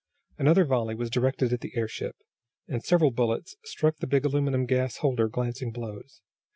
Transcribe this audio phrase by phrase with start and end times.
[0.39, 2.15] Another volley was directed at the airship,
[2.67, 6.21] and several bullets struck the big aluminum gas holder glancing blows.